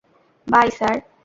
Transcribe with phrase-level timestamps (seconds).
[0.47, 0.95] By, sir.